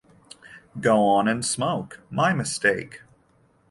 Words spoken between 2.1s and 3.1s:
my mistake!